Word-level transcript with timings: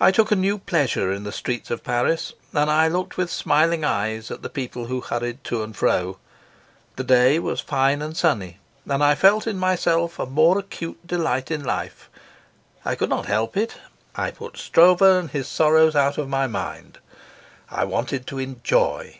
I 0.00 0.10
took 0.10 0.30
a 0.30 0.36
new 0.36 0.56
pleasure 0.56 1.12
in 1.12 1.24
the 1.24 1.30
streets 1.32 1.70
of 1.70 1.84
Paris, 1.84 2.32
and 2.54 2.70
I 2.70 2.88
looked 2.88 3.18
with 3.18 3.30
smiling 3.30 3.84
eyes 3.84 4.30
at 4.30 4.40
the 4.40 4.48
people 4.48 4.86
who 4.86 5.02
hurried 5.02 5.44
to 5.44 5.62
and 5.62 5.76
fro. 5.76 6.16
The 6.96 7.04
day 7.04 7.38
was 7.38 7.60
fine 7.60 8.00
and 8.00 8.16
sunny, 8.16 8.58
and 8.88 9.04
I 9.04 9.14
felt 9.14 9.46
in 9.46 9.58
myself 9.58 10.18
a 10.18 10.24
more 10.24 10.58
acute 10.58 11.06
delight 11.06 11.50
in 11.50 11.62
life. 11.62 12.08
I 12.86 12.94
could 12.94 13.10
not 13.10 13.26
help 13.26 13.54
it; 13.54 13.74
I 14.16 14.30
put 14.30 14.56
Stroeve 14.56 15.02
and 15.02 15.30
his 15.30 15.46
sorrows 15.46 15.94
out 15.94 16.16
of 16.16 16.26
my 16.26 16.46
mind. 16.46 16.96
I 17.70 17.84
wanted 17.84 18.26
to 18.28 18.38
enjoy. 18.38 19.18